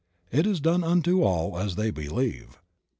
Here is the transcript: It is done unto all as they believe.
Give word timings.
It 0.31 0.47
is 0.47 0.59
done 0.59 0.83
unto 0.83 1.21
all 1.21 1.59
as 1.59 1.75
they 1.75 1.91
believe. 1.91 2.57